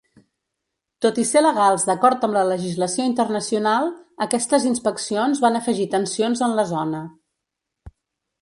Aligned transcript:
Tot 1.05 1.19
i 1.23 1.25
ser 1.31 1.43
legals 1.45 1.85
d'acord 1.89 2.25
amb 2.27 2.37
la 2.37 2.43
legislació 2.53 3.05
internacional, 3.09 3.91
aquestes 4.29 4.67
inspeccions 4.73 5.45
van 5.47 5.61
afegir 5.61 5.89
tensions 5.97 6.43
en 6.49 6.61
la 6.63 6.67
zona. 6.75 7.05